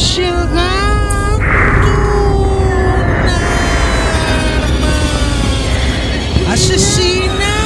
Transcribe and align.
Arma 0.00 0.70
asesina, 6.52 7.56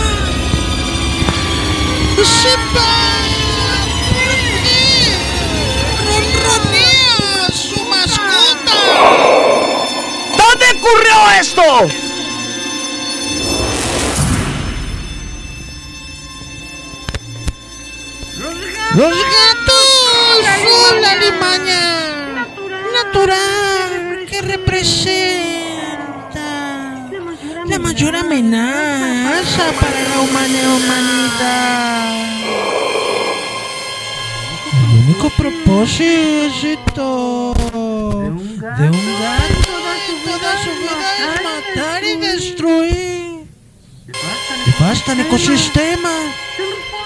sepa 2.25 2.93
por 5.99 6.23
ronronea 6.43 7.51
su 7.53 7.85
mascota. 7.85 8.81
¿Dónde 10.39 10.67
ocurrió 10.79 11.17
esto? 11.39 11.69
Los 18.95 19.15
gatos 19.17 19.87
son 20.65 21.03
la 21.03 21.11
alimaña 21.13 22.22
que 23.13 24.41
representa 24.41 24.97
la 27.69 27.79
mayor 27.79 28.17
amenaza 28.17 29.65
para 29.81 30.01
la 30.09 30.21
humana- 30.21 30.77
humanidad. 30.77 32.17
El 34.73 34.99
único 35.05 35.29
propósito 35.31 36.95
de 37.61 38.29
un 38.29 38.61
gato 38.61 39.73
toda 40.25 40.53
su 40.65 40.71
vida 40.81 41.09
es 41.19 41.43
matar 41.77 42.01
y 42.05 42.17
destruir. 42.17 43.47
Devastan 44.67 45.21
ecosistemas. 45.21 46.23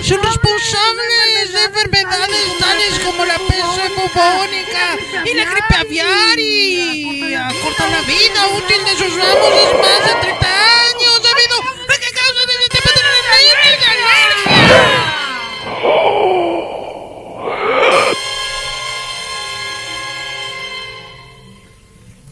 Son 0.03 0.23
responsables 0.23 1.53
de 1.55 1.65
enfermedades 1.65 2.47
tales 2.61 2.95
como 3.05 3.25
la 3.25 3.39
peste 3.39 3.89
bubónica 3.97 4.76
y 5.29 5.35
la 5.35 5.45
gripe 5.45 5.75
aviar 5.75 6.39
y 6.39 7.35
acortan 7.35 7.91
la 7.91 8.01
vida 8.03 8.47
útil 8.57 8.85
de 8.85 8.93
sus 8.97 9.13
ramos 9.17 9.53
es 9.53 9.75
más 9.75 10.01
de 10.07 10.15
30 10.21 10.47
años 10.47 11.23
debido 11.23 11.57
a 11.59 11.97
que 11.99 12.11
causan 12.15 12.49
el 12.49 12.59
sistema 12.63 12.91
de 12.95 13.01
la 13.03 13.09
alergia. 13.11 13.91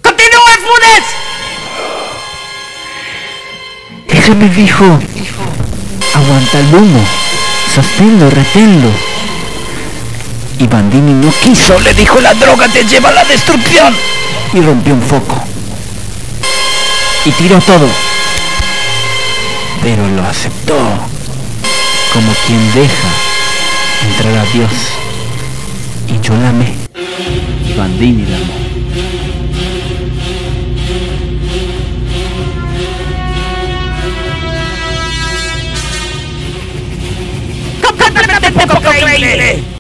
¡Continúa, 0.03 0.55
Funes! 0.65 1.07
Ella 4.09 4.35
me 4.37 4.49
dijo, 4.51 4.87
aguanta 6.15 6.59
el 6.61 6.75
humo, 6.75 7.05
sosténlo, 7.75 8.31
reténlo. 8.31 9.14
Y 10.65 10.67
Bandini 10.67 11.13
no 11.13 11.31
quiso, 11.31 11.79
le 11.81 11.93
dijo, 11.93 12.19
la 12.23 12.33
droga 12.33 12.67
te 12.69 12.87
lleva 12.87 13.11
a 13.11 13.13
la 13.13 13.25
destrucción. 13.27 13.95
Y 14.55 14.63
rompió 14.63 14.95
un 14.95 15.03
foco. 15.03 15.37
Y 17.27 17.31
tiró 17.33 17.59
todo. 17.61 17.87
Pero 19.83 20.09
lo 20.09 20.23
aceptó, 20.23 20.75
como 22.15 22.33
quien 22.47 22.73
deja 22.73 23.09
entrar 24.09 24.39
a 24.39 24.45
Dios. 24.55 24.71
Y 26.09 26.27
yo 26.27 26.35
la 26.35 26.49
amé. 26.49 26.75
Y 27.69 27.75
Bandini 27.75 28.25
la 28.25 28.37
amó. 28.39 28.64